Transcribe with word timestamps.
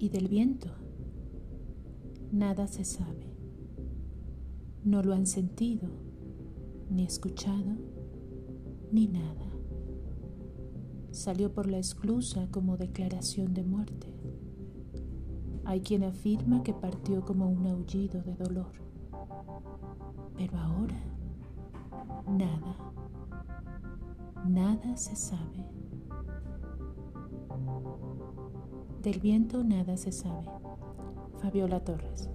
Y 0.00 0.08
del 0.08 0.28
viento, 0.28 0.70
nada 2.32 2.66
se 2.68 2.86
sabe. 2.86 3.36
No 4.82 5.02
lo 5.02 5.12
han 5.12 5.26
sentido, 5.26 5.90
ni 6.88 7.04
escuchado, 7.04 7.76
ni 8.90 9.08
nada. 9.08 9.44
Salió 11.10 11.52
por 11.52 11.70
la 11.70 11.76
esclusa 11.76 12.48
como 12.50 12.78
declaración 12.78 13.52
de 13.52 13.62
muerte. 13.62 14.06
Hay 15.66 15.82
quien 15.82 16.04
afirma 16.04 16.62
que 16.62 16.72
partió 16.72 17.20
como 17.20 17.50
un 17.50 17.66
aullido 17.66 18.22
de 18.22 18.36
dolor. 18.36 18.72
Pero 20.38 20.56
ahora, 20.56 20.98
nada, 22.26 22.94
nada 24.48 24.96
se 24.96 25.14
sabe. 25.14 25.79
Del 29.02 29.18
viento 29.18 29.64
nada 29.64 29.96
se 29.96 30.12
sabe. 30.12 30.46
Fabiola 31.40 31.80
Torres. 31.80 32.28